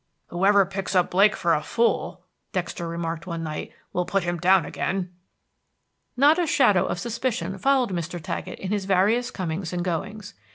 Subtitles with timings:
[0.29, 4.65] "Whoever picks up Blake for a fool," Dexter remarked one night, "will put him down
[4.65, 5.13] again."
[6.17, 8.19] Not a shadow of suspicion followed Mr.
[8.19, 10.33] Taggett in his various comings and goings.